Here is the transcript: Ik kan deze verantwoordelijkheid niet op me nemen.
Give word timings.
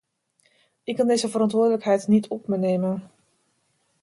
Ik 0.83 0.95
kan 0.95 1.07
deze 1.07 1.29
verantwoordelijkheid 1.29 2.07
niet 2.07 2.27
op 2.27 2.47
me 2.47 2.57
nemen. 2.57 3.11